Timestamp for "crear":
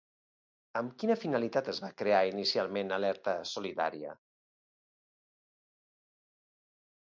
1.99-2.23